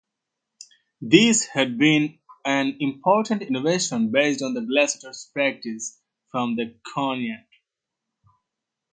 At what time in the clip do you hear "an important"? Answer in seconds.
2.43-3.43